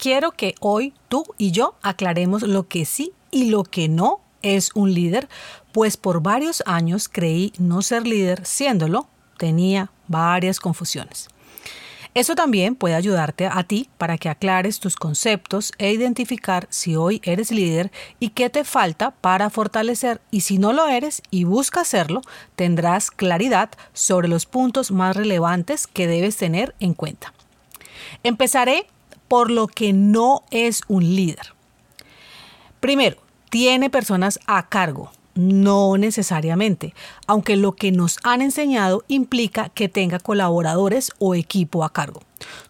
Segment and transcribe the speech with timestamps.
[0.00, 4.70] Quiero que hoy tú y yo aclaremos lo que sí y lo que no es
[4.74, 5.28] un líder,
[5.72, 11.28] pues por varios años creí no ser líder siéndolo, tenía varias confusiones.
[12.14, 17.20] Eso también puede ayudarte a ti para que aclares tus conceptos e identificar si hoy
[17.22, 21.82] eres líder y qué te falta para fortalecer y si no lo eres y busca
[21.82, 22.22] hacerlo,
[22.56, 27.32] tendrás claridad sobre los puntos más relevantes que debes tener en cuenta.
[28.24, 28.86] Empezaré
[29.30, 31.54] por lo que no es un líder.
[32.80, 35.12] Primero, tiene personas a cargo.
[35.36, 36.94] No necesariamente,
[37.28, 42.22] aunque lo que nos han enseñado implica que tenga colaboradores o equipo a cargo.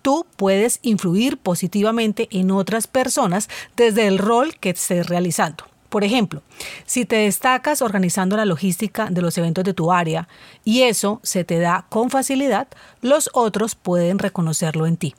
[0.00, 5.64] Tú puedes influir positivamente en otras personas desde el rol que estés realizando.
[5.88, 6.40] Por ejemplo,
[6.86, 10.28] si te destacas organizando la logística de los eventos de tu área
[10.62, 12.68] y eso se te da con facilidad,
[13.00, 15.16] los otros pueden reconocerlo en ti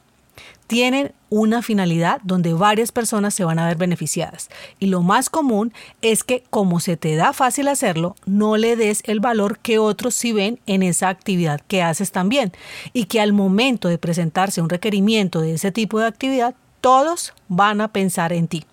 [0.67, 4.49] tienen una finalidad donde varias personas se van a ver beneficiadas.
[4.79, 9.01] Y lo más común es que como se te da fácil hacerlo, no le des
[9.05, 12.51] el valor que otros sí ven en esa actividad que haces también.
[12.93, 17.81] Y que al momento de presentarse un requerimiento de ese tipo de actividad, todos van
[17.81, 18.65] a pensar en ti.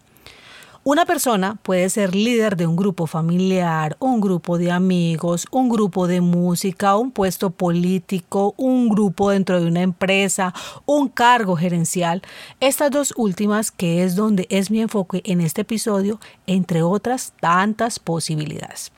[0.84, 6.08] Una persona puede ser líder de un grupo familiar, un grupo de amigos, un grupo
[6.08, 10.52] de música, un puesto político, un grupo dentro de una empresa,
[10.84, 12.20] un cargo gerencial.
[12.58, 18.00] Estas dos últimas, que es donde es mi enfoque en este episodio, entre otras tantas
[18.00, 18.90] posibilidades.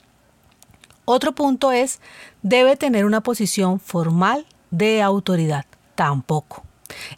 [1.05, 2.01] Otro punto es,
[2.41, 5.65] debe tener una posición formal de autoridad.
[5.93, 6.63] Tampoco.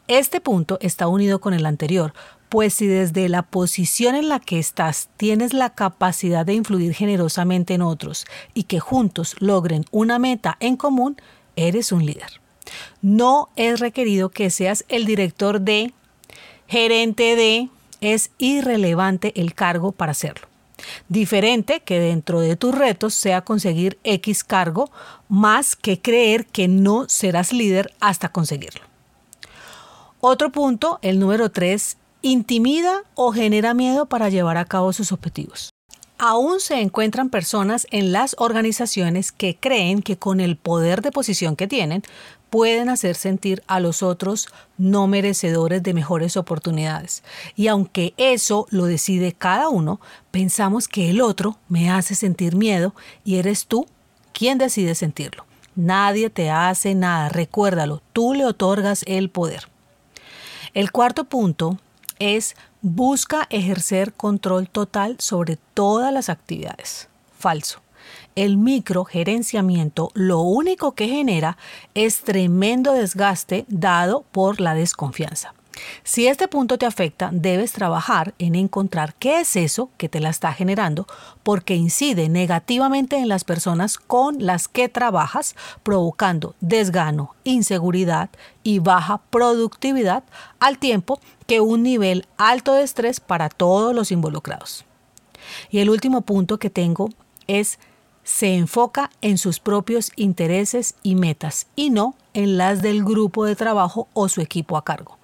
[0.08, 2.14] Este punto está unido con el anterior,
[2.50, 7.74] pues si desde la posición en la que estás tienes la capacidad de influir generosamente
[7.74, 11.18] en otros y que juntos logren una meta en común,
[11.56, 12.40] eres un líder.
[13.02, 15.94] No es requerido que seas el director de,
[16.68, 17.70] gerente de,
[18.00, 20.48] es irrelevante el cargo para hacerlo.
[21.10, 24.92] Diferente que dentro de tus retos sea conseguir X cargo,
[25.28, 28.87] más que creer que no serás líder hasta conseguirlo.
[30.20, 35.70] Otro punto, el número 3, intimida o genera miedo para llevar a cabo sus objetivos.
[36.18, 41.56] Aún se encuentran personas en las organizaciones que creen que con el poder de posición
[41.56, 42.02] que tienen
[42.50, 44.48] pueden hacer sentir a los otros
[44.80, 47.24] no merecedores de mejores oportunidades.
[47.56, 50.02] Y aunque eso lo decide cada uno,
[50.32, 53.86] pensamos que el otro me hace sentir miedo y eres tú
[54.34, 55.46] quien decide sentirlo.
[55.76, 59.68] Nadie te hace nada, recuérdalo, tú le otorgas el poder.
[60.78, 61.80] El cuarto punto
[62.20, 67.10] es busca ejercer control total sobre todas las actividades.
[67.36, 67.82] Falso.
[68.36, 71.58] El microgerenciamiento lo único que genera
[71.96, 75.56] es tremendo desgaste dado por la desconfianza.
[76.04, 80.30] Si este punto te afecta, debes trabajar en encontrar qué es eso que te la
[80.30, 81.08] está generando,
[81.44, 88.30] porque incide negativamente en las personas con las que trabajas, provocando desgano, inseguridad
[88.64, 90.24] y baja productividad,
[90.60, 94.86] al tiempo que un nivel alto de estrés para todos los involucrados.
[95.70, 97.10] Y el último punto que tengo
[97.48, 97.80] es
[98.24, 103.56] se enfoca en sus propios intereses y metas y no en las del grupo de
[103.56, 105.17] trabajo o su equipo a cargo.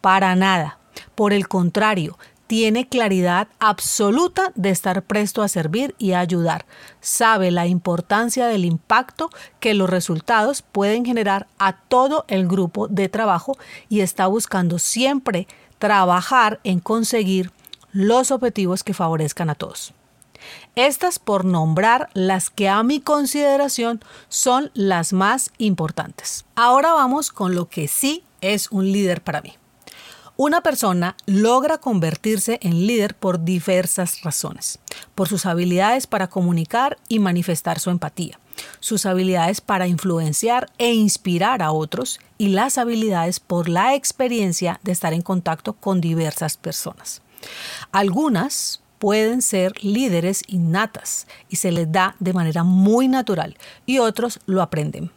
[0.00, 0.78] Para nada.
[1.14, 2.18] Por el contrario,
[2.50, 6.66] tiene claridad absoluta de estar presto a servir y a ayudar.
[7.00, 9.30] Sabe la importancia del impacto
[9.60, 13.56] que los resultados pueden generar a todo el grupo de trabajo
[13.88, 15.46] y está buscando siempre
[15.78, 17.52] trabajar en conseguir
[17.92, 19.94] los objetivos que favorezcan a todos.
[20.74, 26.44] Estas por nombrar las que a mi consideración son las más importantes.
[26.56, 29.59] Ahora vamos con lo que sí es un líder para mí.
[30.42, 34.78] Una persona logra convertirse en líder por diversas razones,
[35.14, 38.40] por sus habilidades para comunicar y manifestar su empatía,
[38.78, 44.92] sus habilidades para influenciar e inspirar a otros y las habilidades por la experiencia de
[44.92, 47.20] estar en contacto con diversas personas.
[47.92, 54.40] Algunas pueden ser líderes innatas y se les da de manera muy natural y otros
[54.46, 55.10] lo aprenden.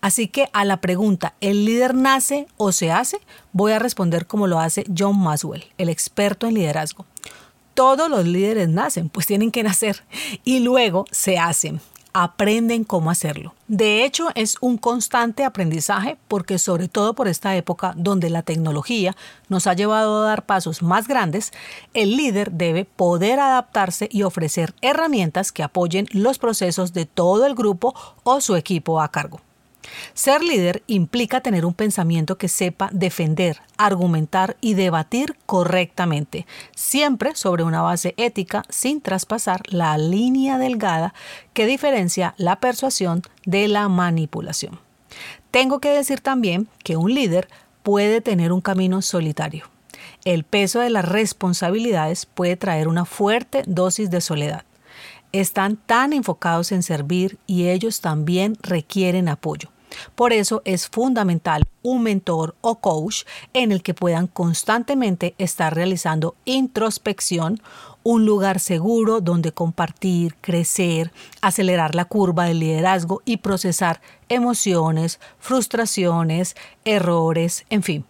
[0.00, 3.20] Así que a la pregunta, ¿el líder nace o se hace?
[3.52, 7.06] Voy a responder como lo hace John Maswell, el experto en liderazgo.
[7.74, 10.04] Todos los líderes nacen, pues tienen que nacer
[10.44, 11.80] y luego se hacen
[12.12, 13.54] aprenden cómo hacerlo.
[13.68, 19.16] De hecho, es un constante aprendizaje porque sobre todo por esta época donde la tecnología
[19.48, 21.52] nos ha llevado a dar pasos más grandes,
[21.94, 27.54] el líder debe poder adaptarse y ofrecer herramientas que apoyen los procesos de todo el
[27.54, 29.40] grupo o su equipo a cargo.
[30.14, 37.62] Ser líder implica tener un pensamiento que sepa defender, argumentar y debatir correctamente, siempre sobre
[37.62, 41.14] una base ética sin traspasar la línea delgada
[41.52, 44.80] que diferencia la persuasión de la manipulación.
[45.50, 47.48] Tengo que decir también que un líder
[47.82, 49.64] puede tener un camino solitario.
[50.24, 54.64] El peso de las responsabilidades puede traer una fuerte dosis de soledad.
[55.32, 59.70] Están tan enfocados en servir y ellos también requieren apoyo.
[60.14, 66.34] Por eso es fundamental un mentor o coach en el que puedan constantemente estar realizando
[66.44, 67.60] introspección,
[68.02, 76.56] un lugar seguro donde compartir, crecer, acelerar la curva del liderazgo y procesar emociones, frustraciones,
[76.84, 78.04] errores, en fin.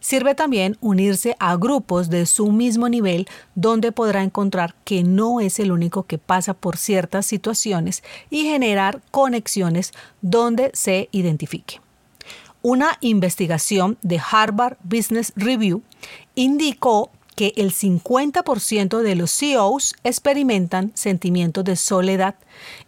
[0.00, 5.58] Sirve también unirse a grupos de su mismo nivel donde podrá encontrar que no es
[5.58, 9.92] el único que pasa por ciertas situaciones y generar conexiones
[10.22, 11.80] donde se identifique.
[12.62, 15.82] Una investigación de Harvard Business Review
[16.34, 22.34] indicó que el 50% de los CEOs experimentan sentimientos de soledad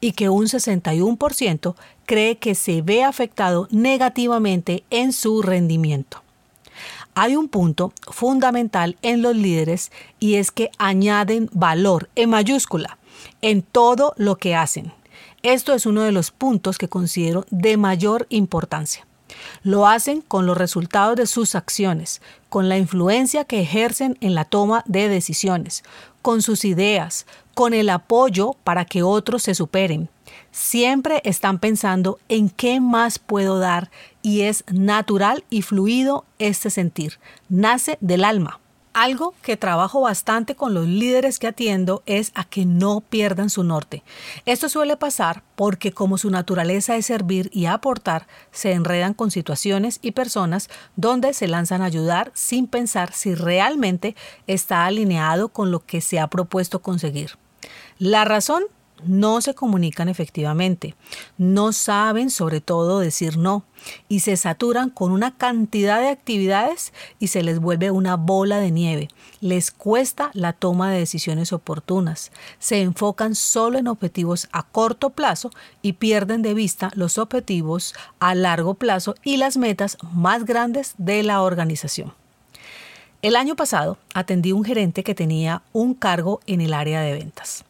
[0.00, 6.24] y que un 61% cree que se ve afectado negativamente en su rendimiento.
[7.14, 12.98] Hay un punto fundamental en los líderes y es que añaden valor en mayúscula
[13.42, 14.92] en todo lo que hacen.
[15.42, 19.06] Esto es uno de los puntos que considero de mayor importancia.
[19.62, 24.44] Lo hacen con los resultados de sus acciones, con la influencia que ejercen en la
[24.44, 25.82] toma de decisiones,
[26.20, 30.08] con sus ideas, con el apoyo para que otros se superen.
[30.50, 33.90] Siempre están pensando en qué más puedo dar
[34.22, 37.18] y es natural y fluido este sentir.
[37.48, 38.60] Nace del alma.
[38.92, 43.62] Algo que trabajo bastante con los líderes que atiendo es a que no pierdan su
[43.62, 44.02] norte.
[44.46, 50.00] Esto suele pasar porque como su naturaleza es servir y aportar, se enredan con situaciones
[50.02, 54.16] y personas donde se lanzan a ayudar sin pensar si realmente
[54.48, 57.38] está alineado con lo que se ha propuesto conseguir.
[57.98, 58.64] La razón
[59.06, 60.94] no se comunican efectivamente,
[61.38, 63.64] no saben sobre todo decir no
[64.08, 68.70] y se saturan con una cantidad de actividades y se les vuelve una bola de
[68.70, 69.08] nieve.
[69.40, 75.50] Les cuesta la toma de decisiones oportunas, se enfocan solo en objetivos a corto plazo
[75.82, 81.22] y pierden de vista los objetivos a largo plazo y las metas más grandes de
[81.22, 82.12] la organización.
[83.22, 87.64] El año pasado atendí un gerente que tenía un cargo en el área de ventas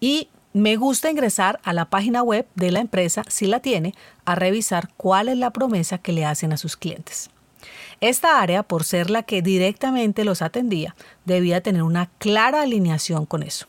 [0.00, 3.94] y me gusta ingresar a la página web de la empresa, si la tiene,
[4.24, 7.30] a revisar cuál es la promesa que le hacen a sus clientes.
[8.00, 13.42] Esta área, por ser la que directamente los atendía, debía tener una clara alineación con
[13.42, 13.66] eso.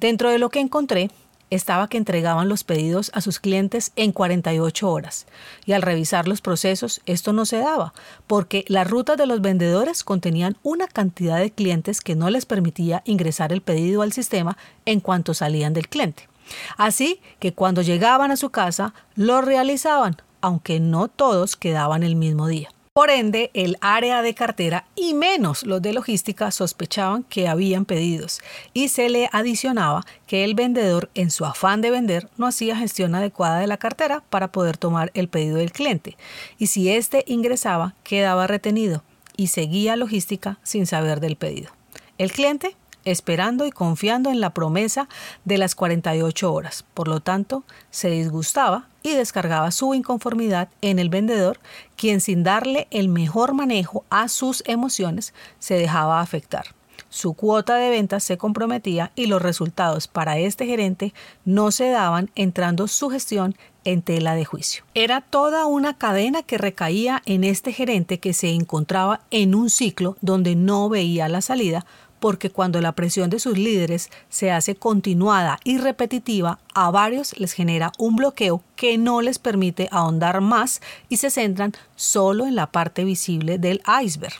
[0.00, 1.10] Dentro de lo que encontré,
[1.54, 5.26] estaba que entregaban los pedidos a sus clientes en 48 horas.
[5.66, 7.92] Y al revisar los procesos, esto no se daba,
[8.26, 13.02] porque las rutas de los vendedores contenían una cantidad de clientes que no les permitía
[13.04, 16.28] ingresar el pedido al sistema en cuanto salían del cliente.
[16.76, 22.48] Así que cuando llegaban a su casa, lo realizaban, aunque no todos quedaban el mismo
[22.48, 22.70] día.
[22.94, 28.42] Por ende, el área de cartera y menos los de logística sospechaban que habían pedidos
[28.74, 33.14] y se le adicionaba que el vendedor en su afán de vender no hacía gestión
[33.14, 36.18] adecuada de la cartera para poder tomar el pedido del cliente
[36.58, 39.02] y si éste ingresaba quedaba retenido
[39.38, 41.70] y seguía logística sin saber del pedido.
[42.18, 45.08] El cliente esperando y confiando en la promesa
[45.46, 46.84] de las 48 horas.
[46.92, 51.58] Por lo tanto, se disgustaba y descargaba su inconformidad en el vendedor,
[51.96, 56.66] quien sin darle el mejor manejo a sus emociones se dejaba afectar.
[57.12, 61.12] Su cuota de ventas se comprometía y los resultados para este gerente
[61.44, 63.54] no se daban entrando su gestión
[63.84, 64.84] en tela de juicio.
[64.94, 70.16] Era toda una cadena que recaía en este gerente que se encontraba en un ciclo
[70.22, 71.84] donde no veía la salida
[72.22, 77.52] porque cuando la presión de sus líderes se hace continuada y repetitiva, a varios les
[77.52, 82.68] genera un bloqueo que no les permite ahondar más y se centran solo en la
[82.68, 84.34] parte visible del iceberg.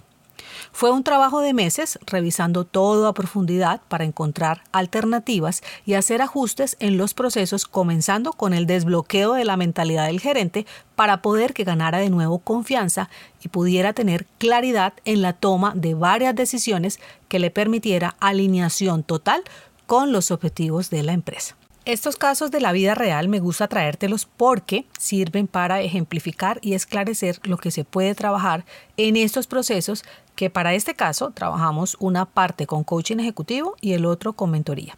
[0.70, 6.76] Fue un trabajo de meses revisando todo a profundidad para encontrar alternativas y hacer ajustes
[6.78, 11.64] en los procesos, comenzando con el desbloqueo de la mentalidad del gerente para poder que
[11.64, 13.10] ganara de nuevo confianza
[13.42, 19.42] y pudiera tener claridad en la toma de varias decisiones que le permitiera alineación total
[19.86, 21.56] con los objetivos de la empresa.
[21.84, 27.40] Estos casos de la vida real me gusta traértelos porque sirven para ejemplificar y esclarecer
[27.42, 28.64] lo que se puede trabajar
[28.96, 30.04] en estos procesos
[30.36, 34.96] que para este caso trabajamos una parte con coaching ejecutivo y el otro con mentoría.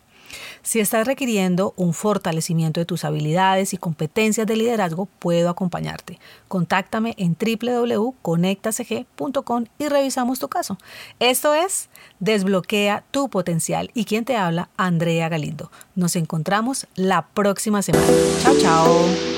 [0.63, 6.19] Si estás requiriendo un fortalecimiento de tus habilidades y competencias de liderazgo, puedo acompañarte.
[6.49, 10.79] Contáctame en www.conectacg.com y revisamos tu caso.
[11.19, 15.71] Esto es Desbloquea tu potencial y quien te habla, Andrea Galindo.
[15.95, 18.07] Nos encontramos la próxima semana.
[18.43, 19.34] Chao, chao.